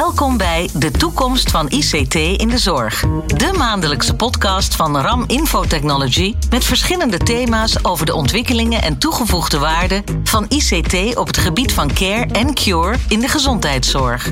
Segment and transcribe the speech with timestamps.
[0.00, 3.04] Welkom bij De Toekomst van ICT in de Zorg.
[3.26, 10.02] De maandelijkse podcast van RAM Infotechnology met verschillende thema's over de ontwikkelingen en toegevoegde waarde
[10.24, 14.30] van ICT op het gebied van care en cure in de gezondheidszorg.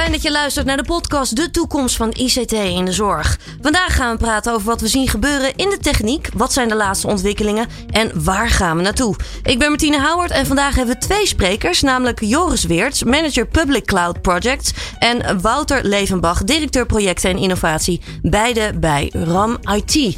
[0.00, 3.38] Fijn dat je luistert naar de podcast De Toekomst van ICT in de Zorg.
[3.60, 6.28] Vandaag gaan we praten over wat we zien gebeuren in de techniek.
[6.34, 9.16] Wat zijn de laatste ontwikkelingen en waar gaan we naartoe?
[9.42, 13.84] Ik ben Martine Howard en vandaag hebben we twee sprekers, namelijk Joris Weerts, manager Public
[13.84, 20.16] Cloud Projects, en Wouter Levenbach, directeur projecten en innovatie, beide bij RAM IT.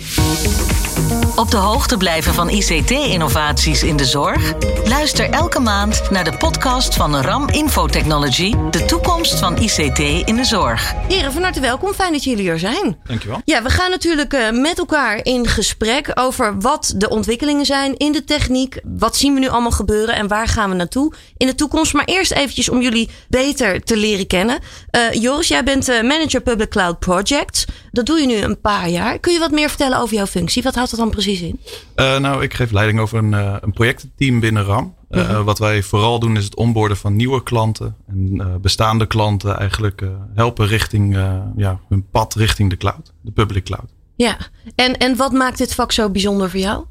[1.36, 4.52] Op de hoogte blijven van ICT-innovaties in de zorg?
[4.84, 10.44] Luister elke maand naar de podcast van RAM Infotechnology, de toekomst van ICT in de
[10.44, 10.92] zorg.
[11.08, 11.92] Heren, van harte welkom.
[11.92, 12.98] Fijn dat jullie er zijn.
[13.04, 13.40] Dankjewel.
[13.44, 18.12] Ja, we gaan natuurlijk uh, met elkaar in gesprek over wat de ontwikkelingen zijn in
[18.12, 18.80] de techniek.
[18.84, 21.92] Wat zien we nu allemaal gebeuren en waar gaan we naartoe in de toekomst?
[21.92, 24.58] Maar eerst eventjes om jullie beter te leren kennen.
[24.96, 27.64] Uh, Joris, jij bent uh, manager Public Cloud Projects.
[27.92, 29.18] Dat doe je nu een paar jaar.
[29.18, 30.62] Kun je wat meer vertellen over jouw functie?
[30.62, 31.60] Wat houdt dat dan precies in?
[31.96, 34.94] Uh, nou, ik geef leiding over een, uh, een projectenteam binnen RAM.
[35.10, 35.44] Uh -huh.
[35.44, 37.96] Wat wij vooral doen is het onboorden van nieuwe klanten.
[38.08, 40.02] En bestaande klanten eigenlijk
[40.34, 41.14] helpen richting
[41.56, 43.12] ja, hun pad richting de cloud.
[43.20, 43.94] De public cloud.
[44.16, 44.36] Ja,
[44.74, 46.84] en, en wat maakt dit vak zo bijzonder voor jou?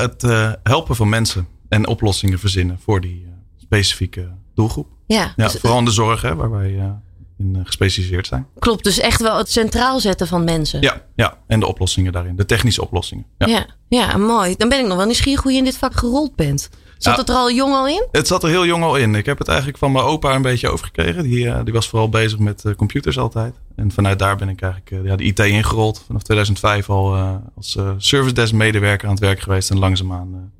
[0.00, 0.22] het
[0.62, 4.88] helpen van mensen en oplossingen verzinnen voor die specifieke doelgroep.
[5.06, 7.00] Ja, ja dus, vooral in de zorg, hè, waar wij
[7.38, 8.46] in gespecialiseerd zijn.
[8.58, 10.80] Klopt, dus echt wel het centraal zetten van mensen.
[10.80, 13.26] Ja, ja, en de oplossingen daarin, de technische oplossingen.
[13.38, 14.54] Ja, ja, ja mooi.
[14.56, 16.68] Dan ben ik nog wel nieuwsgierig hoe je in dit vak gerold bent.
[16.98, 18.06] Zat ja, het er al jong al in?
[18.12, 19.14] Het zat er heel jong al in.
[19.14, 21.22] Ik heb het eigenlijk van mijn opa een beetje overgekregen.
[21.22, 23.54] Die, uh, die was vooral bezig met uh, computers altijd.
[23.76, 26.02] En vanuit daar ben ik eigenlijk uh, ja, de IT ingerold.
[26.06, 27.16] Vanaf 2005 al
[27.56, 29.70] als service desk medewerker aan het werk geweest.
[29.70, 30.50] En langzaamaan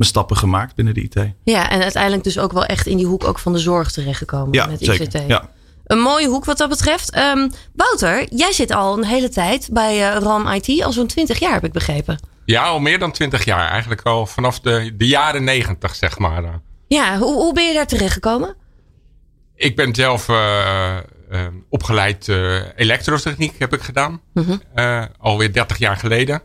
[0.00, 1.32] mijn stappen gemaakt binnen de IT.
[1.44, 4.52] Ja, en uiteindelijk dus ook wel echt in die hoek ook van de zorg terechtgekomen
[4.52, 5.04] ja, met zeker.
[5.04, 5.28] ICT.
[5.28, 5.48] Ja,
[5.90, 7.16] een mooie hoek wat dat betreft.
[7.16, 11.38] Um, Wouter, jij zit al een hele tijd bij uh, RAM IT, al zo'n 20
[11.38, 12.20] jaar heb ik begrepen.
[12.44, 13.70] Ja, al meer dan 20 jaar.
[13.70, 16.60] Eigenlijk al vanaf de, de jaren 90, zeg maar.
[16.88, 18.56] Ja, hoe, hoe ben je daar terechtgekomen?
[19.54, 20.96] Ik ben zelf uh,
[21.30, 22.28] uh, opgeleid
[22.76, 24.20] elektrotechniek heb ik gedaan.
[24.34, 25.04] Uh -huh.
[25.18, 26.42] alweer 30 jaar geleden.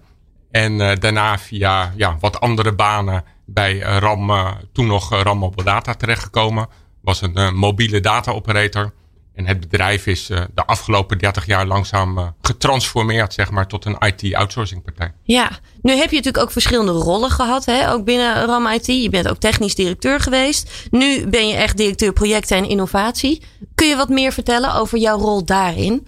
[0.51, 4.31] En daarna via ja, wat andere banen bij RAM,
[4.73, 6.67] toen nog RAM Mobile Data terechtgekomen.
[7.01, 8.93] Was een mobiele data operator.
[9.35, 13.85] En het bedrijf is uh, de afgelopen 30 jaar langzaam uh, getransformeerd zeg maar, tot
[13.85, 15.13] een IT-outsourcing partij.
[15.23, 15.49] Ja,
[15.81, 17.91] nu heb je natuurlijk ook verschillende rollen gehad, hè?
[17.91, 18.85] ook binnen RAM IT.
[18.85, 20.87] Je bent ook technisch directeur geweest.
[20.91, 23.41] Nu ben je echt directeur projecten en innovatie.
[23.75, 26.07] Kun je wat meer vertellen over jouw rol daarin?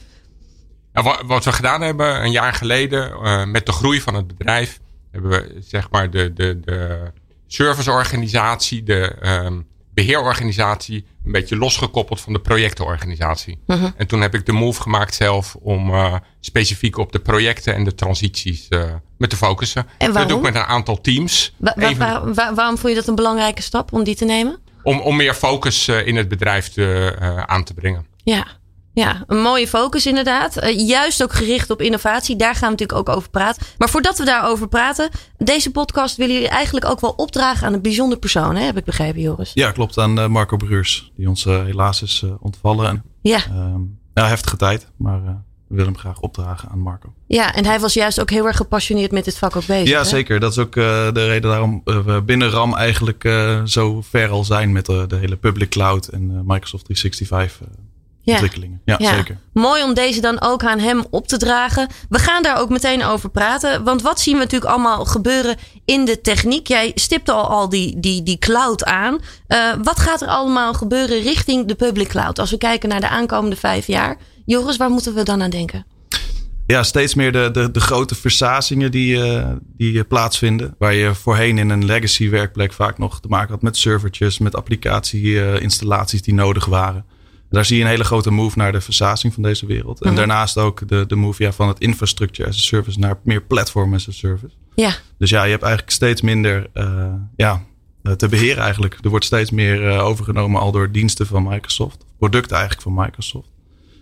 [1.25, 4.79] Wat we gedaan hebben een jaar geleden uh, met de groei van het bedrijf,
[5.11, 7.11] hebben we zeg maar de, de, de
[7.47, 9.15] serviceorganisatie, de
[9.45, 13.59] um, beheerorganisatie een beetje losgekoppeld van de projectenorganisatie.
[13.67, 13.89] Uh -huh.
[13.95, 17.83] En toen heb ik de move gemaakt zelf om uh, specifiek op de projecten en
[17.83, 18.83] de transities uh,
[19.17, 19.81] me te focussen.
[19.81, 20.13] En waarom?
[20.13, 21.53] Dat doe ik met een aantal teams.
[21.57, 22.33] Wa wa Even...
[22.33, 24.59] waar, waarom vond je dat een belangrijke stap om die te nemen?
[24.83, 27.15] Om, om meer focus uh, in het bedrijf te,
[27.45, 28.05] aan te brengen.
[28.23, 28.47] Ja.
[28.99, 30.63] Ja, een mooie focus inderdaad.
[30.63, 32.35] Uh, juist ook gericht op innovatie.
[32.35, 33.63] Daar gaan we natuurlijk ook over praten.
[33.77, 37.81] Maar voordat we daarover praten, deze podcast willen jullie eigenlijk ook wel opdragen aan een
[37.81, 38.63] bijzonder persoon, hè?
[38.63, 39.51] heb ik begrepen, Joris?
[39.53, 39.97] Ja, klopt.
[39.97, 43.03] Aan uh, Marco Bruurs, die ons uh, helaas is ontvallen.
[43.21, 43.39] Ja.
[44.13, 45.35] ja, heftige tijd, maar we
[45.75, 47.13] willen hem graag opdragen aan Marco.
[47.27, 49.89] Ja, en hij was juist ook heel erg gepassioneerd met dit vak ook bezig.
[49.89, 50.05] Ja, hè?
[50.05, 50.39] zeker.
[50.39, 53.29] Dat is ook de reden waarom we binnen RAM eigenlijk
[53.65, 57.67] zo ver al zijn met de, de hele public cloud en Microsoft 365
[58.27, 58.33] ja.
[58.33, 58.81] ontwikkelingen.
[58.85, 59.37] Ja, ja, zeker.
[59.53, 61.87] Mooi om deze dan ook aan hem op te dragen.
[62.09, 63.83] We gaan daar ook meteen over praten.
[63.83, 66.67] Want wat zien we natuurlijk allemaal gebeuren in de techniek?
[66.67, 69.17] Jij stipt al, al die, die, die cloud aan.
[69.47, 72.39] Uh, wat gaat er allemaal gebeuren richting de public cloud?
[72.39, 74.17] Als we kijken naar de aankomende vijf jaar.
[74.45, 75.85] Joris, waar moeten we dan aan denken?
[76.65, 80.75] Ja, steeds meer de, de, de grote versazingen die, uh, die plaatsvinden.
[80.77, 84.55] Waar je voorheen in een legacy werkplek vaak nog te maken had met servertjes, met
[84.55, 87.05] applicatie-installaties die nodig waren.
[87.49, 90.01] Daar zie je een hele grote move naar de versazing van deze wereld.
[90.01, 90.17] En Mhm.
[90.17, 93.93] daarnaast ook de, de move ja, van het infrastructure as a service naar meer platform
[93.93, 94.55] as a service.
[94.75, 97.63] Ja, Dus ja, je hebt eigenlijk steeds minder uh, ja,
[98.17, 98.97] te beheren eigenlijk.
[99.01, 102.05] Er wordt steeds meer uh, overgenomen al door diensten van Microsoft.
[102.19, 103.49] Producten eigenlijk van Microsoft.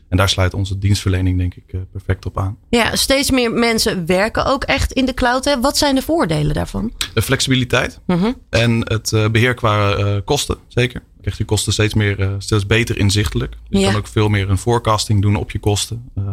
[0.10, 2.58] En daar sluit onze dienstverlening denk ik uh, perfect op aan.
[2.70, 5.46] ja, steeds meer mensen werken ook echt in de cloud.
[5.46, 5.60] Hè?
[5.62, 6.92] Wat zijn de voordelen daarvan?
[7.14, 8.32] De flexibiliteit Mhm.
[8.50, 11.02] en het uh, beheer qua uh, kosten, zeker.
[11.16, 13.56] Je krijgt je kosten steeds, meer, uh, steeds beter inzichtelijk.
[13.70, 13.88] Je Ja.
[13.90, 16.10] kan ook veel meer een forecasting doen op je kosten.
[16.18, 16.24] uh,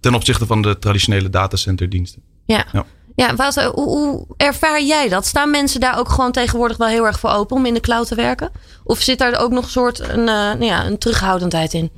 [0.00, 2.22] ten opzichte van de traditionele datacenterdiensten.
[2.44, 2.64] Ja.
[2.72, 2.84] Ja.
[3.14, 5.26] Ja, Wouter, hoe, hoe ervaar jij dat?
[5.26, 8.08] Staan mensen daar ook gewoon tegenwoordig wel heel erg voor open om in de cloud
[8.08, 8.50] te werken?
[8.84, 11.90] Of zit daar ook nog een soort een, nou ja, een terughoudendheid in?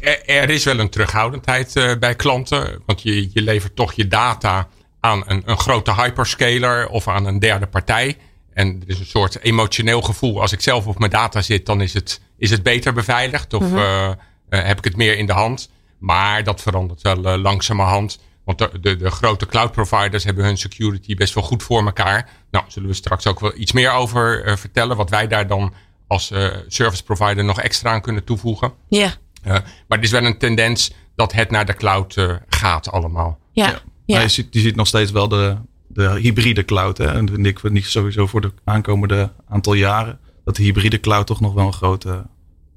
[0.00, 2.82] Er, is wel een terughoudendheid uh, bij klanten.
[2.86, 4.68] Want je, je levert toch je data
[5.00, 8.16] aan een, een grote hyperscaler of aan een derde partij.
[8.52, 10.40] En er is een soort emotioneel gevoel.
[10.40, 13.54] Als ik zelf op mijn data zit, dan is het, is het beter beveiligd.
[13.54, 14.10] Of uh,
[14.48, 15.70] heb ik het meer in de hand.
[15.98, 18.18] Maar dat verandert wel langzamerhand.
[18.44, 22.30] Want de, de, de, grote cloud providers hebben hun security best wel goed voor elkaar.
[22.50, 24.96] Nou, zullen we straks ook wel iets meer over vertellen.
[24.96, 25.74] Wat wij daar dan
[26.06, 26.32] als
[26.68, 28.72] service provider nog extra aan kunnen toevoegen.
[28.88, 29.14] Ja.
[29.42, 32.16] Maar het is wel een tendens dat het naar de cloud
[32.48, 33.38] gaat allemaal.
[33.52, 33.66] Ja.
[33.66, 33.80] ja.
[34.14, 35.56] Maar je ziet, je ziet nog steeds wel de,
[35.86, 36.98] de hybride cloud.
[36.98, 37.06] Hè?
[37.06, 40.18] En dat vind ik niet sowieso voor de aankomende aantal jaren.
[40.44, 42.26] Dat de hybride cloud toch nog wel een grote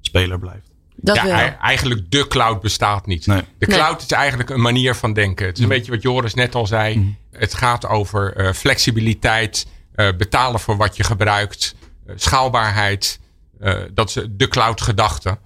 [0.02, 0.70] speler blijft.
[0.96, 3.26] Dat ja, eigenlijk de cloud bestaat niet.
[3.58, 5.46] De cloud is eigenlijk een manier van denken.
[5.46, 5.76] Het is een mm.
[5.76, 6.98] beetje wat Joris net al zei.
[6.98, 7.18] Mm.
[7.32, 11.76] Het gaat over uh, flexibiliteit, uh, betalen voor wat je gebruikt,
[12.08, 13.20] uh, schaalbaarheid.
[13.94, 15.38] dat is de cloud gedachte.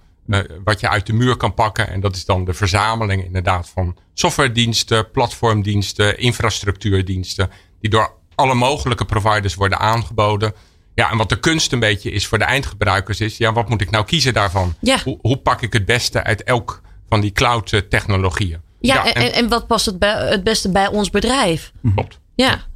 [0.64, 1.88] Wat je uit de muur kan pakken.
[1.88, 7.50] En dat is dan de verzameling inderdaad van softwarediensten, platformdiensten, infrastructuurdiensten.
[7.80, 10.52] Die door alle mogelijke providers worden aangeboden.
[10.94, 13.80] Ja, en wat de kunst een beetje is voor de eindgebruikers is, ja, wat moet
[13.80, 14.74] ik nou kiezen daarvan?
[14.80, 14.98] Ja.
[15.04, 18.60] Hoe, hoe pak ik het beste uit elk van die cloud technologieën?
[18.80, 21.72] Ja, en, en, wat past het, bij, het beste bij ons bedrijf?
[21.94, 22.18] Klopt.
[22.34, 22.66] Ja.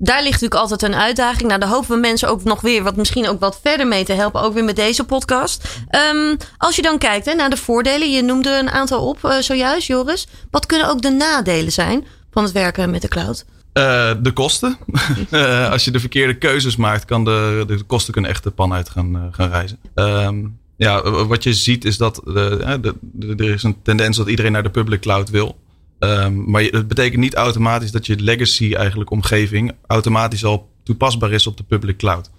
[0.00, 1.48] Daar ligt natuurlijk altijd een uitdaging.
[1.48, 4.12] Nou, daar hopen we mensen ook nog weer wat misschien ook wat verder mee te
[4.12, 4.40] helpen.
[4.40, 5.68] Ook weer met deze podcast.
[6.14, 8.10] Um, als je dan kijkt hè, naar de voordelen.
[8.10, 10.26] Je noemde een aantal op uh, zojuist, Joris.
[10.50, 13.44] Wat kunnen ook de nadelen zijn van het werken met de cloud?
[13.74, 14.78] Uh, de kosten.
[15.30, 18.72] uh, als je de verkeerde keuzes maakt, kan de, de kosten kunnen echt de pan
[18.72, 19.78] uit gaan, gaan reizen.
[19.94, 24.70] Um, ja, wat je ziet is dat er is een tendens dat iedereen naar de
[24.70, 25.56] public cloud wil.
[25.98, 31.46] Um, maar het betekent niet automatisch dat je legacy eigenlijk omgeving automatisch al toepasbaar is
[31.46, 32.30] op de public cloud.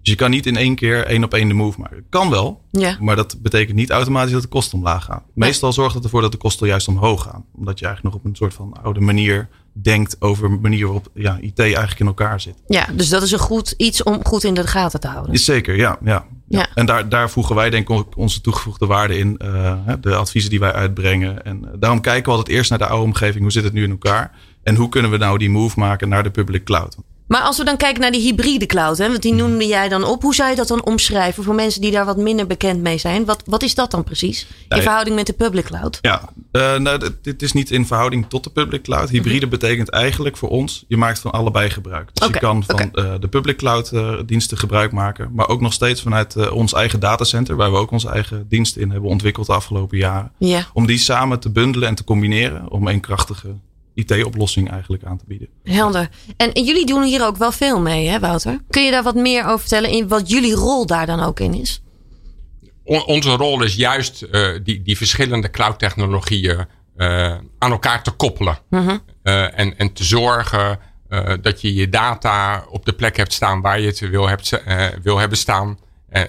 [0.00, 2.04] Dus je kan niet in één keer één op één de move maken.
[2.08, 2.96] Kan wel, ja.
[3.00, 5.22] maar dat betekent niet automatisch dat de kosten omlaag gaan.
[5.34, 7.44] Meestal zorgt het ervoor dat de kosten juist omhoog gaan.
[7.56, 11.08] Omdat je eigenlijk nog op een soort van oude manier denkt over de manier waarop
[11.14, 12.54] ja, IT eigenlijk in elkaar zit.
[12.66, 15.32] Ja, dus dat is een goed iets om goed in de gaten te houden.
[15.32, 15.98] Is zeker, ja.
[16.04, 16.68] ja, ja.
[16.74, 19.40] En daar, daar voegen wij denk ik onze toegevoegde waarde in.
[19.44, 21.44] Uh, de adviezen die wij uitbrengen.
[21.44, 23.42] En uh, daarom kijken we altijd eerst naar de oude omgeving.
[23.42, 24.32] Hoe zit het nu in elkaar?
[24.62, 26.96] En hoe kunnen we nou die move maken naar de public cloud?
[27.28, 30.04] Maar als we dan kijken naar die hybride cloud, hè, want die noemde jij dan
[30.04, 30.22] op.
[30.22, 33.24] Hoe zou je dat dan omschrijven voor mensen die daar wat minder bekend mee zijn?
[33.24, 35.98] Wat, wat is dat dan precies in verhouding met de public cloud?
[36.02, 39.08] Ja, uh, nou, dit is niet in verhouding tot de public cloud.
[39.08, 39.48] Hybride mhm.
[39.48, 42.10] betekent eigenlijk voor ons, je maakt van allebei gebruik.
[42.12, 45.72] Dus je kan van uh, de public cloud uh, diensten gebruik maken, maar ook nog
[45.72, 49.52] steeds vanuit ons eigen datacenter, waar we ook onze eigen diensten in hebben ontwikkeld de
[49.52, 50.32] afgelopen jaren.
[50.38, 50.66] Ja.
[50.72, 53.54] Om die samen te bundelen en te combineren om een krachtige
[53.98, 55.48] IT-oplossing eigenlijk aan te bieden.
[55.62, 56.08] Helder.
[56.36, 58.60] En, jullie doen hier ook wel veel mee, hè, Wouter?
[58.70, 61.54] Kun je daar wat meer over vertellen in wat jullie rol daar dan ook in
[61.54, 61.82] is?
[62.84, 66.66] onze rol is juist uh, die, die verschillende cloud-technologieën
[66.96, 68.58] uh, aan elkaar te koppelen.
[68.70, 68.88] -huh.
[68.88, 70.78] uh, en, en te zorgen
[71.40, 74.62] dat je je data op de plek hebt staan waar je het wil, hebt,
[75.02, 75.78] wil hebben staan.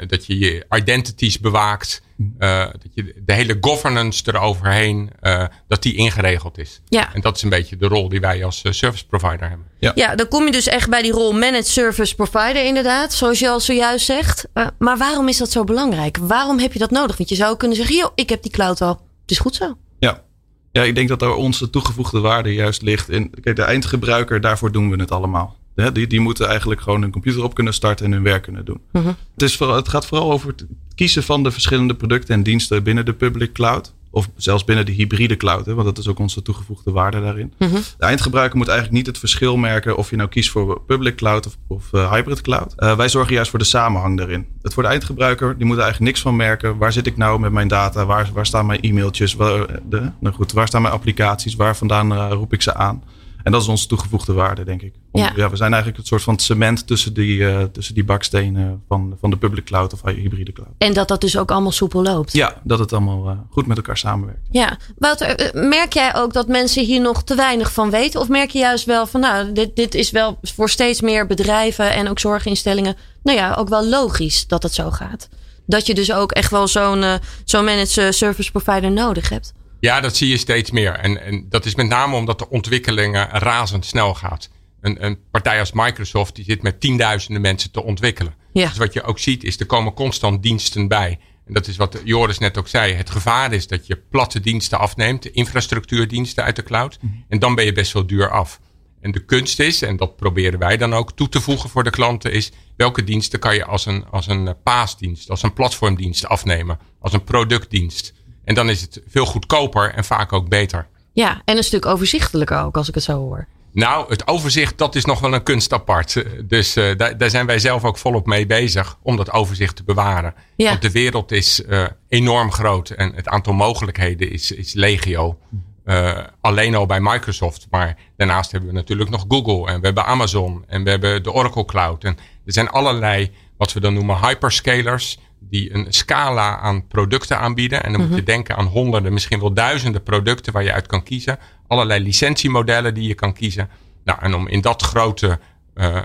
[0.08, 2.02] Dat je je identities bewaakt.
[2.40, 6.82] Uh, dat je de hele governance eroverheen, uh, dat die ingeregeld is.
[6.86, 7.14] Ja.
[7.14, 9.68] En dat is een beetje de rol die wij als uh, service provider hebben.
[9.80, 9.92] Ja.
[9.96, 13.50] ja, dan kom je dus echt bij die rol managed service provider inderdaad, zoals je
[13.50, 14.48] al zojuist zegt.
[14.78, 16.18] maar waarom is dat zo belangrijk?
[16.18, 17.18] Waarom heb je dat nodig?
[17.18, 19.02] Want je zou kunnen zeggen, joh, ik heb die cloud al.
[19.22, 19.78] Het is goed zo.
[20.00, 20.24] Ja.
[20.72, 23.34] Ja, ik denk dat daar onze toegevoegde waarde juist ligt in.
[23.42, 25.59] Kijk, de eindgebruiker, daarvoor doen we het allemaal.
[25.94, 28.82] Die, die moeten eigenlijk gewoon hun computer op kunnen starten en hun werk kunnen doen.
[28.92, 29.06] -huh.
[29.06, 32.84] het, is vooral, het gaat vooral over het kiezen van de verschillende producten en diensten
[32.84, 33.94] binnen de public cloud.
[34.12, 37.54] Of zelfs binnen de hybride cloud, hè, want dat is ook onze toegevoegde waarde daarin.
[37.58, 37.74] -huh.
[37.74, 41.46] De eindgebruiker moet eigenlijk niet het verschil merken of je nou kiest voor public cloud
[41.46, 42.74] of, of uh, hybrid cloud.
[42.78, 44.48] Uh, wij zorgen juist voor de samenhang daarin.
[44.62, 46.78] Het voor de eindgebruiker, die moet er eigenlijk niks van merken.
[46.78, 48.06] Waar zit ik nou met mijn data?
[48.06, 49.34] Waar, waar staan mijn e-mailtjes?
[49.34, 51.56] Waar, de, nou goed, waar staan mijn applicaties?
[51.56, 53.04] Waar vandaan uh, roep ik ze aan?
[53.44, 54.94] En dat is onze toegevoegde waarde, denk ik.
[55.12, 55.32] Om, ja.
[55.36, 55.50] ja.
[55.50, 59.30] we zijn eigenlijk het soort van cement tussen die, uh, tussen die bakstenen van, van
[59.30, 60.72] de public cloud of hybride cloud.
[60.78, 62.34] En dat dat dus ook allemaal soepel loopt.
[62.34, 64.48] Ja, dat het allemaal uh, goed met elkaar samenwerkt.
[64.52, 68.20] Ja, Wouter, merk jij ook dat mensen hier nog te weinig van weten?
[68.20, 71.94] Of merk je juist wel van, nou, dit, dit is wel voor steeds meer bedrijven
[71.94, 75.30] en ook zorginstellingen, nou ja, ook wel logisch dat het zo gaat?
[75.66, 77.14] Dat je dus ook echt wel zo'n uh,
[77.46, 79.54] zo'n managed service provider nodig hebt.
[79.80, 80.92] Ja, dat zie je steeds meer.
[80.92, 84.50] En, en dat is met name omdat de ontwikkelingen razendsnel gaat.
[84.82, 88.36] Een, een partij als Microsoft die zit met tienduizenden mensen te ontwikkelen.
[88.54, 88.68] Ja.
[88.68, 91.20] Dus wat je ook ziet is, er komen constant diensten bij.
[91.46, 92.94] En dat is wat Joris net ook zei.
[92.94, 97.00] Het gevaar is dat je platte diensten afneemt, infrastructuurdiensten uit de cloud.
[97.28, 98.60] En dan ben je best wel duur af.
[99.02, 101.90] En de kunst is, en dat proberen wij dan ook toe te voegen voor de
[101.90, 106.80] klanten, is welke diensten kan je als een, als een paasdienst, als een platformdienst afnemen,
[107.00, 108.14] als een productdienst.
[108.50, 110.88] En dan is het veel goedkoper en vaak ook beter.
[111.14, 113.48] Ja, en een stuk overzichtelijker ook, als ik het zo hoor.
[113.72, 116.24] Nou, het overzicht, dat is nog wel een kunst apart.
[116.44, 119.84] Dus uh, daar, daar, zijn wij zelf ook volop mee bezig om dat overzicht te
[119.84, 120.34] bewaren.
[120.56, 120.70] Ja.
[120.70, 125.38] Want de wereld is uh, enorm groot en het aantal mogelijkheden is, is legio.
[125.86, 127.68] Uh, alleen al bij Microsoft.
[127.70, 131.32] Maar daarnaast hebben we natuurlijk nog Google en we hebben Amazon en we hebben de
[131.32, 132.04] Oracle Cloud.
[132.04, 137.84] En er zijn allerlei, wat we dan noemen, hyperscalers die een scala aan producten aanbieden.
[137.84, 138.26] En dan moet je mhm.
[138.26, 141.40] denken aan honderden, misschien wel duizenden producten waar je uit kan kiezen.
[141.68, 143.70] Allerlei licentiemodellen die je kan kiezen.
[144.04, 145.40] Nou, en om in dat grote
[145.76, 146.02] uh, uh,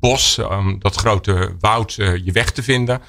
[0.00, 3.00] bos, um, dat grote woud uh, je weg te vinden,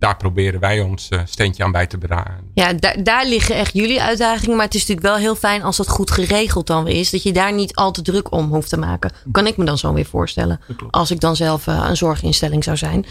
[0.00, 2.50] daar proberen wij ons uh, steentje aan bij te dragen.
[2.54, 4.56] Ja, daar, daar liggen echt jullie uitdagingen.
[4.56, 7.10] Maar het is natuurlijk wel heel fijn als dat goed geregeld dan weer is.
[7.10, 9.12] Dat je daar niet al te druk om hoeft te maken.
[9.32, 10.60] Kan ik me dan zo weer voorstellen.
[10.90, 13.06] Als ik dan zelf uh, een zorginstelling zou zijn.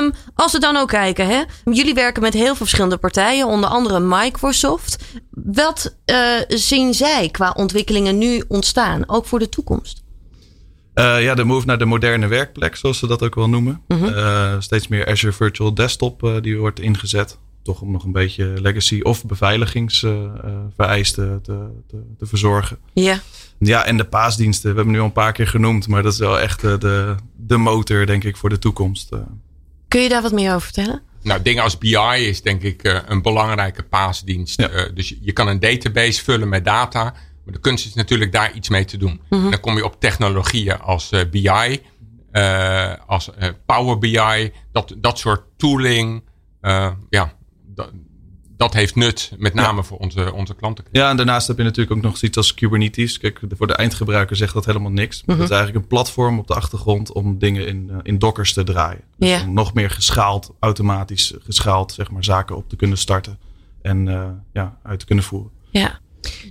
[0.00, 1.26] Um, als we dan ook kijken.
[1.26, 1.42] Hè?
[1.64, 3.46] Jullie werken met heel veel verschillende partijen.
[3.46, 5.04] Onder andere Microsoft.
[5.30, 6.16] Wat uh,
[6.48, 9.08] zien zij qua ontwikkelingen nu ontstaan?
[9.08, 10.02] Ook voor de toekomst?
[10.98, 13.82] Uh, ja, de move naar de moderne werkplek, zoals ze dat ook wel noemen.
[13.88, 14.62] Mm -hmm.
[14.62, 17.38] steeds meer Azure Virtual Desktop uh, die wordt ingezet.
[17.62, 22.78] Toch om nog een beetje legacy of beveiligingsvereisten te, te, te, verzorgen.
[22.92, 23.20] Ja.
[23.58, 24.70] Ja, en de paasdiensten.
[24.70, 25.88] We hebben nu al een paar keer genoemd.
[25.88, 29.08] Maar dat is wel echt de, de motor, denk ik, voor de toekomst.
[29.88, 31.02] Kun je daar wat meer over vertellen?
[31.22, 34.60] Nou, dingen als BI is denk ik een belangrijke paasdienst.
[34.60, 34.88] Ja.
[34.94, 37.14] dus je kan een database vullen met data
[37.48, 39.20] maar de kunst is natuurlijk daar iets mee te doen.
[39.30, 39.50] Mhm.
[39.50, 41.80] Dan kom je op technologieën als uh, eh, BI,
[42.32, 46.22] uh, eh, als uh, Power BI, dat, dat soort tooling.
[47.10, 47.32] ja,
[47.74, 47.90] dat,
[48.56, 50.84] dat heeft nut, met name voor onze, onze klanten.
[50.92, 53.18] Ja, en daarnaast heb je natuurlijk ook nog zoiets als Kubernetes.
[53.18, 55.24] Kijk, voor de eindgebruiker zegt dat helemaal niks.
[55.24, 58.52] Maar mm Het is eigenlijk een platform op de achtergrond om dingen in, in dockers
[58.52, 59.02] te draaien.
[59.16, 63.38] Dus om nog meer geschaald, automatisch geschaald, zeg maar, zaken op te kunnen starten
[63.82, 64.06] en
[64.52, 65.50] ja, uit te kunnen voeren.
[65.70, 66.00] Ja.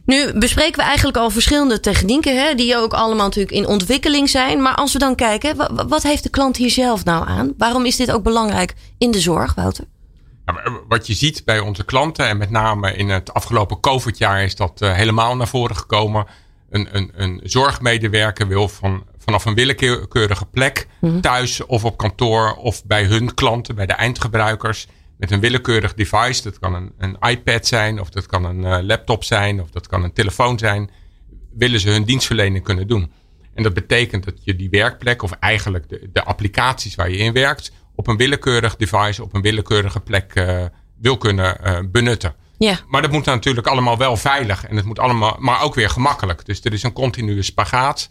[0.06, 4.62] Nu bespreken we eigenlijk al verschillende technieken, hè, die ook allemaal natuurlijk in ontwikkeling zijn.
[4.62, 7.54] Maar als we dan kijken, wat heeft de klant hier zelf nou aan?
[7.58, 9.86] Waarom is dit ook belangrijk in de zorg, Wouter?
[10.88, 14.82] wat je ziet bij onze klanten, en met name in het afgelopen COVID-jaar is dat
[14.82, 16.26] uh, helemaal naar voren gekomen.
[16.70, 21.20] Een, een, een zorgmedewerker wil van, vanaf een willekeurige plek, mhm.
[21.20, 26.44] thuis of op kantoor of bij hun klanten, bij de eindgebruikers, met een willekeurig device.
[26.44, 29.88] Dat kan een, een iPad zijn, of dat kan een uh, laptop zijn, of dat
[29.88, 30.90] kan een telefoon zijn.
[31.54, 33.12] Willen ze hun dienstverlening kunnen doen.
[33.54, 37.34] En dat betekent dat je die werkplek, of eigenlijk de, de applicaties waar je in
[37.34, 40.66] werkt, op een willekeurig device, op een willekeurige plek uh,
[41.00, 42.36] wil kunnen uh, benutten.
[42.58, 42.80] Ja.
[42.88, 46.46] Maar dat moet natuurlijk allemaal wel veilig en het moet allemaal, maar ook weer gemakkelijk.
[46.46, 48.10] Dus er is een continue spagaat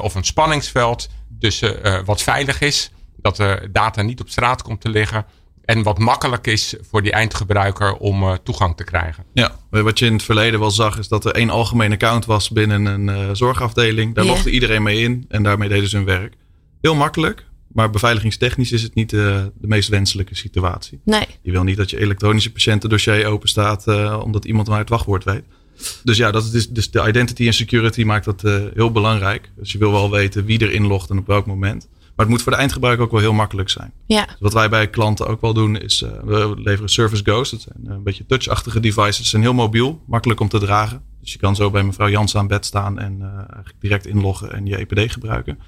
[0.00, 4.88] of een spanningsveld tussen wat veilig is, dat de data niet op straat komt te
[4.88, 5.26] liggen
[5.66, 9.24] en wat makkelijk is voor die eindgebruiker om uh, toegang te krijgen.
[9.32, 12.50] Ja, wat je in het verleden wel zag, is dat er één algemeen account was
[12.50, 14.14] binnen een uh, zorgafdeling.
[14.14, 14.36] Daar yeah.
[14.36, 16.34] logde iedereen mee in en daarmee deden ze hun werk.
[16.80, 19.20] Heel makkelijk, maar beveiligingstechnisch is het niet uh,
[19.60, 21.00] de meest wenselijke situatie.
[21.04, 21.26] Nee.
[21.42, 23.86] Je wil niet dat je elektronische patiëntendossier open staat
[24.22, 25.44] omdat iemand maar het wachtwoord weet.
[26.04, 28.42] Dus ja, dat is dus de identity en security maakt dat
[28.74, 29.50] heel belangrijk.
[29.56, 31.88] Dus je wil wel weten wie er inlogt en op welk moment.
[32.16, 33.92] Maar het moet voor de eindgebruiker ook wel heel makkelijk zijn.
[34.06, 34.24] Ja.
[34.24, 37.50] Dus wat wij bij klanten ook wel doen is, uh, we leveren Service Ghost.
[37.50, 39.16] Dat zijn een beetje touchachtige devices.
[39.16, 41.02] Ze zijn heel mobiel, makkelijk om te dragen.
[41.20, 44.52] Dus je kan zo bij mevrouw Jans aan bed staan en uh, eigenlijk direct inloggen
[44.52, 45.58] en je EPD gebruiken.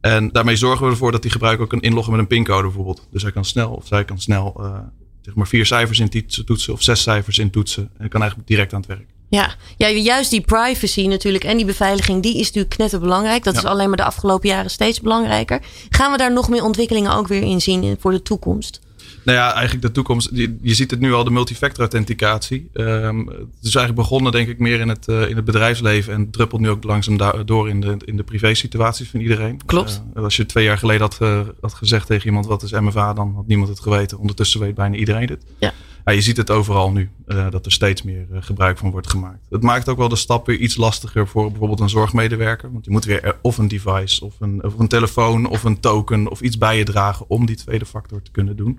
[0.00, 3.08] En daarmee zorgen we ervoor dat die gebruiker ook kan inloggen met een pincode bijvoorbeeld.
[3.10, 4.78] Dus hij kan snel of zij kan snel uh,
[5.20, 6.08] zeg maar vier cijfers in
[6.44, 7.90] toetsen of zes cijfers in toetsen.
[7.98, 9.15] En kan eigenlijk direct aan het werk.
[9.28, 9.54] Ja.
[9.76, 13.44] ja, juist die privacy natuurlijk en die beveiliging, die is natuurlijk net belangrijk.
[13.44, 15.60] Dat is alleen maar de afgelopen jaren steeds belangrijker.
[15.90, 18.80] Gaan we daar nog meer ontwikkelingen ook weer in zien voor de toekomst?
[19.26, 20.30] Nou ja, eigenlijk de toekomst.
[20.32, 22.70] Je, je ziet het nu al, de multifactor authenticatie.
[22.72, 26.12] Um, het is eigenlijk begonnen, denk ik, meer in het, uh, in het bedrijfsleven.
[26.12, 29.60] En druppelt nu ook langzaam door in de, in de privé-situaties van iedereen.
[29.66, 30.02] Klopt.
[30.16, 33.12] Uh, als je twee jaar geleden had, uh, had gezegd tegen iemand: wat is MFA,
[33.12, 34.18] dan had niemand het geweten.
[34.18, 35.44] Ondertussen weet bijna iedereen het.
[35.58, 35.72] Ja.
[36.04, 39.10] Ja, je ziet het overal nu, uh, dat er steeds meer uh, gebruik van wordt
[39.10, 39.46] gemaakt.
[39.50, 42.72] Het maakt ook wel de stap weer iets lastiger voor bijvoorbeeld een zorgmedewerker.
[42.72, 46.28] Want je moet weer of een device, of een, of een telefoon, of een token,
[46.28, 48.78] of iets bij je dragen om die tweede factor te kunnen doen.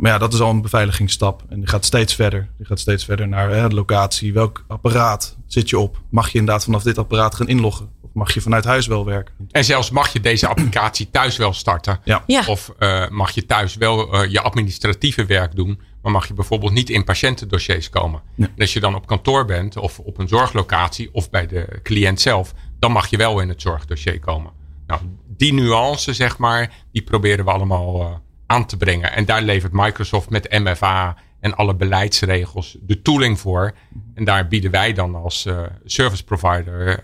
[0.00, 1.42] Maar ja, dat is al een beveiligingsstap.
[1.48, 2.48] En die gaat steeds verder.
[2.56, 4.32] Die gaat steeds verder naar hè, de locatie.
[4.32, 6.00] Welk apparaat zit je op?
[6.10, 7.90] Mag je inderdaad vanaf dit apparaat gaan inloggen?
[8.00, 9.34] Of mag je vanuit huis wel werken?
[9.50, 12.00] En zelfs mag je deze applicatie thuis wel starten.
[12.04, 12.22] Ja.
[12.26, 12.42] ja.
[12.46, 15.80] Of uh, mag je thuis wel uh, je administratieve werk doen.
[16.02, 18.20] Maar mag je bijvoorbeeld niet in patiëntendossiers komen.
[18.34, 18.46] Ja.
[18.46, 22.20] En als je dan op kantoor bent of op een zorglocatie of bij de cliënt
[22.20, 22.54] zelf.
[22.78, 24.52] Dan mag je wel in het zorgdossier komen.
[24.86, 25.00] Nou,
[25.36, 28.08] die nuance zeg maar, die proberen we allemaal uh,
[28.46, 29.12] aan te brengen.
[29.12, 33.74] En daar levert Microsoft met MFA en alle beleidsregels, de tooling voor.
[34.14, 35.46] En daar bieden wij dan als
[35.84, 37.02] service provider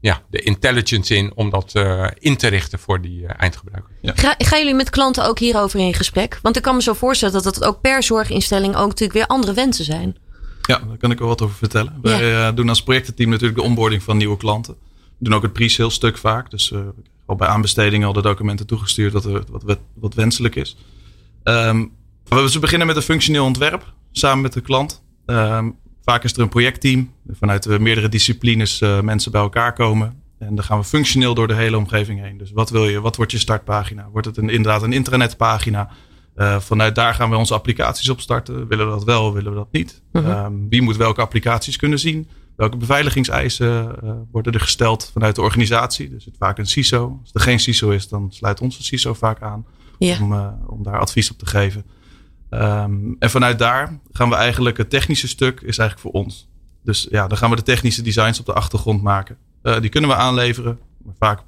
[0.00, 1.72] ja, de intelligence in om dat
[2.18, 3.90] in te richten voor die eindgebruiker.
[4.00, 4.12] Ja.
[4.16, 6.38] Ga, gaan jullie met klanten ook hierover in gesprek?
[6.42, 9.52] Want ik kan me zo voorstellen dat het ook per zorginstelling ook natuurlijk weer andere
[9.52, 10.16] wensen zijn.
[10.62, 11.98] Ja, daar kan ik wel wat over vertellen.
[12.02, 14.76] Wij doen als projectenteam natuurlijk de onboarding van nieuwe klanten.
[15.18, 16.50] We doen ook het pre-sale stuk vaak.
[16.50, 16.80] Dus uh,
[17.28, 20.76] al bij aanbesteding al de documenten toegestuurd wat, er, wat, wat wenselijk is.
[21.44, 21.92] Um,
[22.24, 25.02] we beginnen met een functioneel ontwerp samen met de klant.
[25.26, 27.12] Um, vaak is er een projectteam.
[27.30, 30.22] Vanuit de meerdere disciplines uh, mensen bij elkaar komen.
[30.38, 32.38] En dan gaan we functioneel door de hele omgeving heen.
[32.38, 33.00] Dus wat wil je?
[33.00, 34.08] Wat wordt je startpagina?
[34.12, 35.90] Wordt het een, inderdaad een intranetpagina?
[36.36, 38.68] Uh, vanuit daar gaan we onze applicaties opstarten.
[38.68, 40.02] Willen we dat wel, willen we dat niet?
[40.12, 40.44] Uh -huh.
[40.44, 42.28] um, wie moet welke applicaties kunnen zien?
[42.58, 46.14] Welke beveiligingseisen uh, worden er gesteld vanuit de organisatie?
[46.14, 47.18] Er zit vaak een CISO.
[47.22, 49.66] Als er geen CISO is, dan sluit onze CISO vaak aan
[49.98, 50.22] ja.
[50.22, 51.84] om, uh, om daar advies op te geven.
[52.50, 56.48] Um, en vanuit daar gaan we eigenlijk het technische stuk is eigenlijk voor ons.
[56.82, 59.36] Dus ja, dan gaan we de technische designs op de achtergrond maken.
[59.62, 60.78] Uh, die kunnen we aanleveren.
[61.04, 61.42] Maar vaak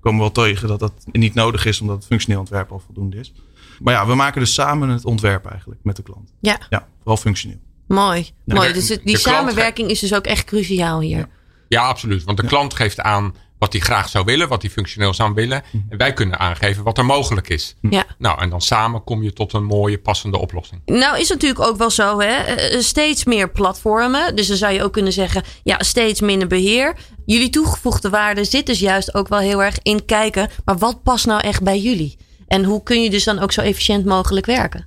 [0.00, 3.32] we wel tegen dat dat niet nodig is, omdat het functioneel ontwerp al voldoende is.
[3.80, 6.32] Maar ja, we maken dus samen het ontwerp eigenlijk met de klant.
[6.40, 6.60] Ja.
[6.70, 7.60] Ja, vooral functioneel.
[7.88, 8.30] Mooi.
[8.44, 8.72] Mooi.
[8.72, 11.18] Dus het, die samenwerking is dus ook echt cruciaal hier.
[11.18, 11.28] Ja,
[11.68, 12.24] ja absoluut.
[12.24, 15.62] Want de klant geeft aan wat hij graag zou willen, wat hij functioneel zou willen.
[15.70, 15.82] Mhm.
[15.88, 17.74] En wij kunnen aangeven wat er mogelijk is.
[17.80, 18.04] Ja.
[18.18, 20.80] Nou, en dan samen kom je tot een mooie, passende oplossing.
[20.86, 22.56] Nou, is het natuurlijk ook wel zo, hè?
[22.82, 24.36] Steeds meer platformen.
[24.36, 26.96] Dus dan zou je ook kunnen zeggen, ja, steeds minder beheer.
[27.26, 30.50] Jullie toegevoegde waarde zit dus juist ook wel heel erg in kijken.
[30.64, 32.16] Maar wat past nou echt bij jullie?
[32.46, 34.86] En hoe kun je dus dan ook zo efficiënt mogelijk werken?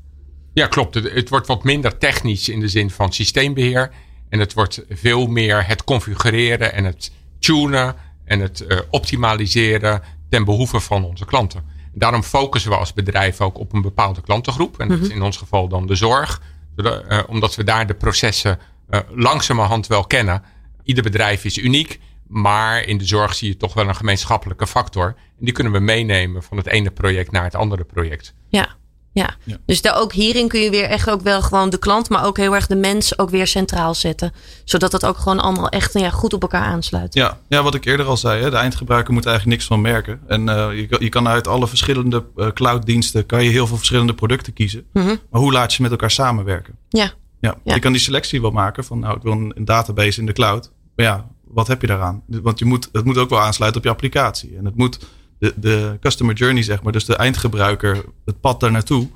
[0.54, 0.96] Ja, klopt.
[0.96, 3.92] Het, het, wordt wat minder technisch in de zin van systeembeheer.
[4.30, 10.44] En het wordt veel meer het configureren en het tunen en het uh, optimaliseren ten
[10.44, 11.64] behoeve van onze klanten.
[11.94, 14.80] Daarom focussen we als bedrijf ook op een bepaalde klantengroep.
[14.80, 16.42] En dat is in ons geval dan de zorg.
[16.76, 20.44] Zodat, uh, omdat we daar de processen uh, langzamerhand wel kennen.
[20.84, 22.00] Ieder bedrijf is uniek.
[22.28, 25.06] Maar in de zorg zie je toch wel een gemeenschappelijke factor.
[25.08, 28.34] En die kunnen we meenemen van het ene project naar het andere project.
[28.50, 28.76] Ja,
[29.14, 29.36] ja.
[29.44, 29.58] ja.
[29.66, 32.38] dus daar ook hierin kun je weer echt ook wel gewoon de klant, maar ook
[32.38, 34.34] heel erg de mens ook weer centraal zetten.
[34.64, 37.14] Zodat het ook gewoon allemaal echt ja, goed op elkaar aansluit.
[37.14, 40.20] Ja, ja wat ik eerder al zei, hè, de eindgebruiker moet eigenlijk niks van merken.
[40.28, 44.14] En uh, je, je, kan uit alle verschillende uh, clouddiensten kan je heel veel verschillende
[44.14, 44.86] producten kiezen.
[44.94, 45.20] Mm -hmm.
[45.30, 46.78] Maar hoe laat je met elkaar samenwerken?
[46.90, 47.12] Ja.
[47.40, 47.74] Ja, ja.
[47.74, 50.34] je kan die selectie wel maken van nou, ik wil een, een database in de
[50.34, 50.72] cloud.
[50.96, 52.24] Maar ja, wat heb je daaraan?
[52.28, 54.58] Want je moet, het moet ook wel aansluiten op je applicatie.
[54.58, 55.00] En het moet
[55.42, 59.08] de, de customer journey, zeg maar, dus de eindgebruiker, het pad daar naartoe,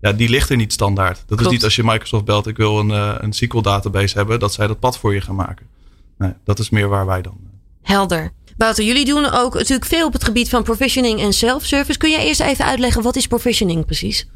[0.00, 1.16] ja, die ligt er niet standaard.
[1.16, 1.42] Dat Klopt.
[1.44, 4.52] is niet als je Microsoft belt, ik wil een, uh, een SQL database hebben, dat
[4.52, 5.66] zij dat pad voor je gaan maken.
[6.18, 7.38] Nee, dat is meer waar wij dan.
[7.42, 8.30] eh, Helder.
[8.56, 11.98] Wouter, jullie doen ook natuurlijk veel op het gebied van provisioning en self-service.
[11.98, 14.28] Kun jij eerst even uitleggen, wat is provisioning precies?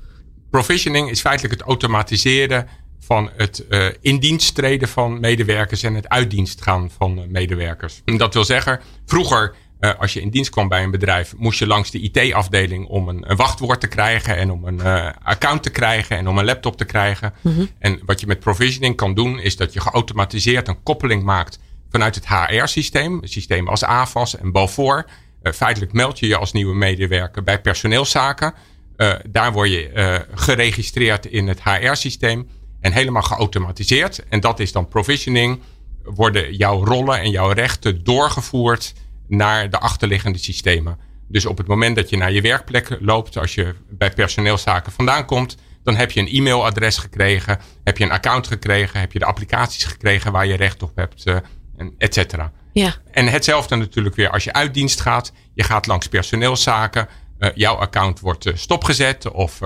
[0.50, 2.66] Provisioning is feitelijk het automatiseren
[3.00, 8.00] van het uh, in dienst treden van medewerkers en het uitdienst gaan van medewerkers.
[8.04, 11.58] En dat wil zeggen, vroeger uh, als je in dienst kwam bij een bedrijf, moest
[11.58, 15.62] je langs de IT-afdeling om een, een, wachtwoord te krijgen en om een uh, account
[15.62, 17.32] te krijgen en om een laptop te krijgen.
[17.40, 17.68] Mm -hmm.
[17.78, 21.58] En wat je met provisioning kan doen, is dat je geautomatiseerd een koppeling maakt
[21.90, 25.06] vanuit het HR-systeem, systeem als AVAS en Balfour.
[25.42, 28.54] Uh, feitelijk meld je je als nieuwe medewerker bij personeelszaken.
[29.28, 32.48] daar word je geregistreerd in het HR-systeem
[32.80, 34.24] en helemaal geautomatiseerd.
[34.28, 35.60] En dat is dan provisioning.
[36.02, 38.92] Worden jouw rollen en jouw rechten doorgevoerd
[39.28, 40.98] naar de achterliggende systemen.
[41.28, 45.26] Dus op het moment dat je naar je werkplek loopt, als je bij personeelszaken vandaan
[45.26, 49.24] komt, dan heb je een e-mailadres gekregen, heb je een account gekregen, heb je de
[49.24, 51.36] applicaties gekregen waar je recht op hebt, uh,
[51.98, 52.52] et cetera.
[52.72, 52.94] Ja.
[53.10, 55.32] En hetzelfde natuurlijk weer als je uit dienst gaat.
[55.54, 57.08] Je gaat langs personeelszaken,
[57.38, 59.60] uh, jouw account wordt uh, stopgezet of,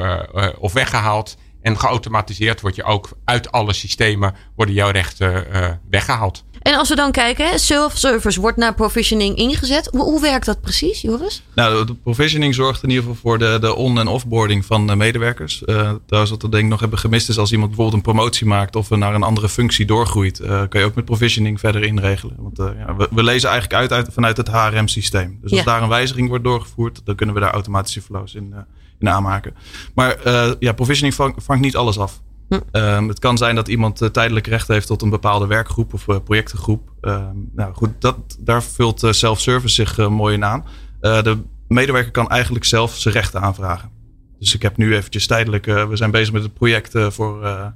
[0.58, 1.36] of weggehaald.
[1.62, 6.44] En geautomatiseerd word je ook uit alle systemen worden jouw rechten weggehaald.
[6.66, 9.88] En als we dan kijken, self-service wordt naar provisioning ingezet.
[9.90, 11.42] Hoe, hoe, werkt dat precies, Joris?
[11.54, 14.96] Nou, de provisioning zorgt in ieder geval voor de, de on- en offboarding van de
[14.96, 15.62] medewerkers.
[15.66, 18.46] Uh, trouwens, wat we denk ik nog hebben gemist is als iemand bijvoorbeeld een promotie
[18.46, 22.36] maakt of naar een andere functie doorgroeit, uh, kan je ook met provisioning verder inregelen.
[22.38, 25.38] Want uh, ja, we, we, lezen eigenlijk uit, uit vanuit het HRM-systeem.
[25.42, 25.66] Dus als Ja.
[25.66, 28.54] daar een wijziging wordt doorgevoerd, dan kunnen we daar automatische flows in,
[28.98, 29.54] in aanmaken.
[29.94, 30.16] Maar
[30.58, 32.20] ja, provisioning vang, vangt niet alles af.
[32.48, 32.60] Hm.
[32.72, 36.06] Um, het kan zijn dat iemand uh, tijdelijk recht heeft tot een bepaalde werkgroep of
[36.06, 36.90] uh, projectengroep.
[37.00, 40.64] Um, nou goed, dat, daar vult uh, self-service zich mooi in aan.
[41.00, 43.90] de medewerker kan eigenlijk zelf zijn rechten aanvragen.
[44.38, 47.72] Dus ik heb nu eventjes tijdelijk, we zijn bezig met het project voor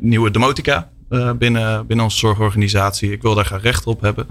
[0.00, 0.90] nieuwe demotica
[1.38, 3.12] binnen, binnen onze zorgorganisatie.
[3.12, 4.26] Ik wil daar graag recht op hebben.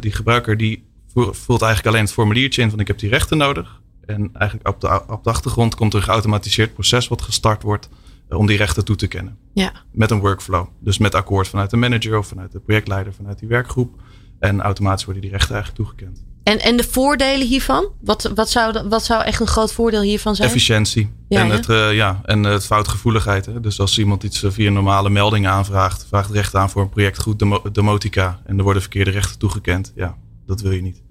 [0.00, 3.80] die gebruiker die vult eigenlijk alleen het formuliertje in van ik heb die rechten nodig.
[4.06, 7.88] En eigenlijk op de, op de achtergrond komt er een geautomatiseerd proces wat gestart wordt.
[8.36, 9.38] Om die rechten toe te kennen.
[9.52, 9.72] Ja.
[9.92, 10.66] Met een workflow.
[10.80, 14.00] Dus met akkoord vanuit de manager of vanuit de projectleider, vanuit die werkgroep.
[14.38, 16.24] En automatisch worden die rechten eigenlijk toegekend.
[16.42, 17.88] En, en de voordelen hiervan?
[18.00, 20.48] Wat, wat, zou, wat zou echt een groot voordeel hiervan zijn?
[20.48, 21.12] Efficiëntie.
[21.28, 21.52] Ja, en, ja.
[21.52, 23.46] Het, uh, ja, en het foutgevoeligheid.
[23.46, 23.60] Hè?
[23.60, 27.22] Dus als iemand iets via een normale melding aanvraagt, vraagt recht aan voor een project
[27.22, 28.40] goed demo demotica.
[28.44, 29.92] En er worden verkeerde rechten toegekend.
[29.94, 30.16] Ja,
[30.46, 31.02] dat wil je niet.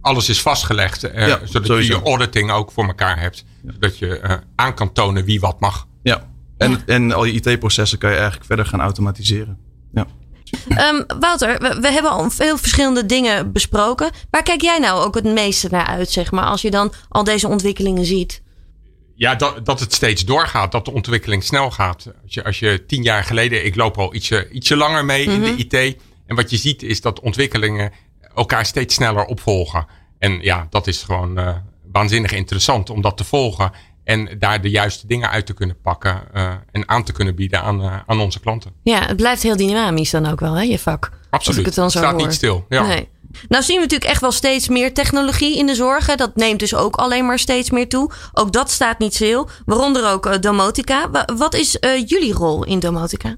[0.00, 1.94] Alles is vastgelegd, uh, Ja, zodat sowieso.
[1.94, 3.44] je je auditing ook voor elkaar hebt.
[3.66, 5.86] Zodat je uh, aan kan tonen wie wat mag.
[6.02, 6.34] Ja.
[6.58, 6.78] En, Ja.
[6.86, 9.58] en al je IT-processen kan je eigenlijk verder gaan automatiseren.
[9.92, 10.06] Ja.
[10.68, 14.10] Ehm, Wouter, we, we hebben al veel verschillende dingen besproken.
[14.30, 17.24] Waar kijk jij nou ook het meeste naar uit, zeg maar, als je dan al
[17.24, 18.42] deze ontwikkelingen ziet?
[19.14, 22.06] Ja, dat, dat het steeds doorgaat, dat de ontwikkeling snel gaat.
[22.22, 25.40] Als je, als je tien jaar geleden, ik loop al ietsje, ietsje langer mee in
[25.40, 25.96] de IT.
[26.26, 27.92] En wat je ziet is dat ontwikkelingen
[28.34, 29.86] elkaar steeds sneller opvolgen.
[30.18, 31.56] En ja, dat is gewoon uh,
[31.92, 33.72] waanzinnig interessant om dat te volgen.
[34.06, 37.62] En daar de juiste dingen uit te kunnen pakken uh, en aan te kunnen bieden
[37.62, 38.72] aan, uh, aan onze klanten.
[38.82, 41.10] Ja, het blijft heel dynamisch dan ook wel, hè, je vak.
[41.30, 41.46] Absoluut.
[41.46, 42.22] Als ik het dan zo staat hoor.
[42.22, 42.66] niet stil.
[42.68, 42.86] Ja.
[42.86, 43.08] Nee.
[43.48, 46.06] Nou zien we natuurlijk echt wel steeds meer technologie in de zorg.
[46.06, 46.14] Hè.
[46.14, 48.10] Dat neemt dus ook alleen maar steeds meer toe.
[48.32, 49.48] Ook dat staat niet stil.
[49.64, 51.10] Waaronder ook uh, domotica.
[51.10, 53.36] Wa wat is jullie rol in domotica?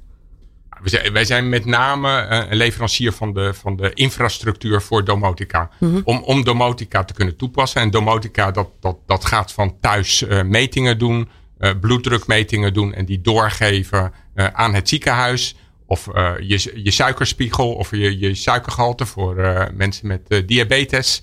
[1.13, 5.71] Wij zijn, met name uh, een leverancier van de, van de infrastructuur voor domotica.
[5.79, 6.01] Mm -hmm.
[6.05, 7.81] om, om domotica te kunnen toepassen.
[7.81, 13.05] En domotica dat, dat, dat gaat van thuis uh, metingen doen, uh, bloeddrukmetingen doen en
[13.05, 14.13] die doorgeven
[14.53, 15.57] aan het ziekenhuis.
[15.87, 16.07] Of
[16.41, 19.35] je, je suikerspiegel of je, je suikergehalte voor
[19.75, 21.23] mensen met diabetes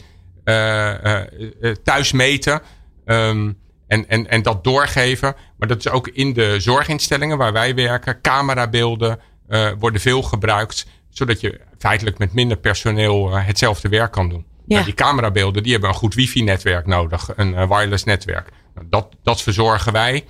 [1.84, 2.62] thuis meten.
[3.06, 5.36] Um, en, en, en dat doorgeven.
[5.58, 8.22] Maar dat is ook in de zorginstellingen waar wij werken.
[8.22, 10.86] Camerabeelden uh, worden veel gebruikt.
[11.10, 14.46] Zodat je feitelijk met minder personeel uh, hetzelfde werk kan doen.
[14.68, 14.74] Ja.
[14.74, 17.30] Nou, die camerabeelden die hebben een goed wifi-netwerk nodig.
[17.36, 18.50] Een uh, wireless netwerk.
[18.76, 20.26] Nou, dat, dat verzorgen wij.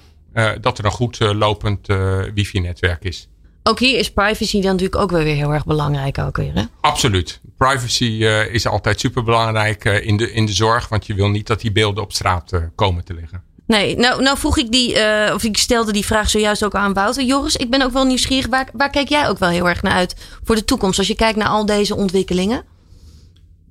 [0.62, 1.88] dat er een goed lopend
[2.34, 3.30] wifi-netwerk is.
[3.63, 6.17] Ook hier is privacy dan natuurlijk ook wel weer heel erg belangrijk.
[6.17, 6.63] Ook weer, hè?
[6.82, 7.41] Absoluut.
[7.58, 10.89] Privacy is altijd superbelangrijk in, de, in de zorg.
[10.89, 13.43] Want je wil niet dat die beelden op straat komen te liggen.
[13.67, 16.93] Nee, nou, nou vroeg ik die, uh, of ik stelde die vraag zojuist ook aan
[16.93, 17.23] Wouter.
[17.23, 18.47] Joris, ik ben ook wel nieuwsgierig.
[18.47, 20.97] Waar, waar kijk jij ook wel heel erg naar uit voor de toekomst?
[20.97, 22.63] Als je kijkt naar al deze ontwikkelingen.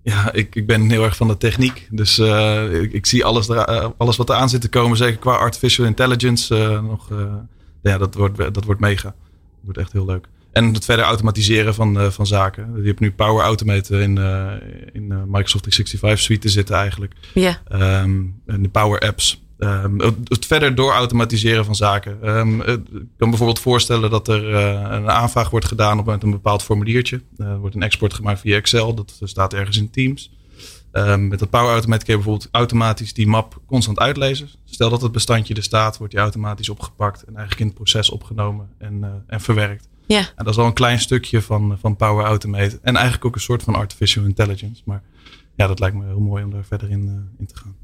[0.02, 1.88] Ja, ik, ik ben heel erg van de techniek.
[1.90, 4.96] Dus uh, ik, ik, zie alles, er, alles wat eraan zit te komen.
[4.96, 6.56] Zeker qua artificial intelligence.
[6.56, 7.08] Uh, nog,
[7.82, 9.08] ja, dat wordt, dat wordt mega.
[9.08, 10.26] Dat wordt echt heel leuk.
[10.54, 12.72] En het verder automatiseren van, uh, van zaken.
[12.76, 14.52] Je hebt nu Power Automate in, uh,
[14.92, 17.12] in uh, Microsoft 365 suite zitten eigenlijk.
[17.34, 17.60] Ja.
[17.72, 19.43] Um, en de Power Apps.
[19.58, 22.28] Um, het verder door automatiseren van zaken.
[22.28, 22.80] Um, ik
[23.16, 27.22] kan bijvoorbeeld voorstellen dat er een aanvraag wordt gedaan op een bepaald formuliertje.
[27.36, 28.94] Er wordt een export gemaakt via Excel.
[28.94, 30.30] Dat staat ergens in Teams.
[31.18, 34.48] met dat Power Automate kun je bijvoorbeeld automatisch die map constant uitlezen.
[34.64, 38.10] Stel dat het bestandje er staat, wordt die automatisch opgepakt en eigenlijk in het proces
[38.10, 39.88] opgenomen en, en verwerkt.
[40.06, 40.18] Ja.
[40.18, 42.78] En dat is al een klein stukje van, van Power Automate.
[42.82, 44.82] En eigenlijk ook een soort van artificial intelligence.
[44.84, 45.02] Maar
[45.56, 47.76] ja, dat lijkt me heel mooi om daar verder in, in te gaan.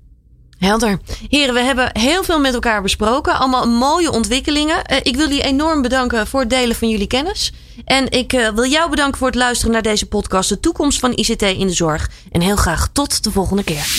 [0.61, 0.99] Helder.
[1.29, 3.39] Heren, we hebben heel veel met elkaar besproken.
[3.39, 4.77] Allemaal mooie ontwikkelingen.
[4.77, 7.53] Uh, ik wil jullie enorm bedanken voor het delen van jullie kennis.
[7.85, 10.49] En ik uh, wil jou bedanken voor het luisteren naar deze podcast.
[10.49, 12.11] De toekomst van ICT in de zorg.
[12.33, 13.97] En heel graag tot de volgende keer.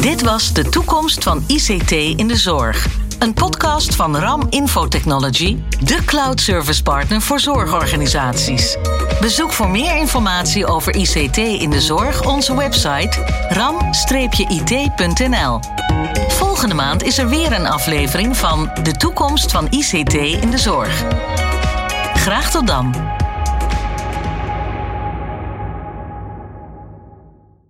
[0.00, 2.86] Dit was de toekomst van ICT in de zorg.
[3.20, 8.76] Een podcast van RAM Infotechnology, de cloud service partner voor zorgorganisaties.
[9.20, 14.80] Bezoek voor meer informatie over ICT in de zorg onze website ram-it.nl.
[16.28, 21.04] Volgende maand is er weer een aflevering van De toekomst van ICT in de zorg.
[22.14, 22.94] Graag tot dan.